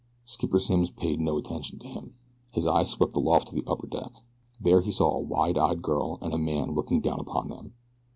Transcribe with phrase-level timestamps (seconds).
[0.25, 2.15] Skipper Simms paid no attention to him.
[2.53, 4.11] His eyes swept aloft to the upper deck.
[4.59, 7.73] There he saw a wide eyed girl and a man looking down upon them.